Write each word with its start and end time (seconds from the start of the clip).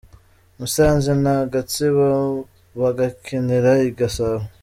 Musanze 0.57 1.11
na 1.23 1.35
Gatsibo 1.51 2.07
bagakinira 2.79 3.71
i 3.87 3.89
Gasabo. 3.97 4.43